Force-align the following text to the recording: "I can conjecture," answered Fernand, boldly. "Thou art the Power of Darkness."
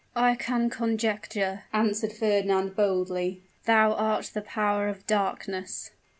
"I 0.15 0.33
can 0.33 0.71
conjecture," 0.71 1.65
answered 1.71 2.11
Fernand, 2.11 2.75
boldly. 2.75 3.43
"Thou 3.65 3.93
art 3.93 4.31
the 4.33 4.41
Power 4.41 4.87
of 4.87 5.05
Darkness." 5.05 5.91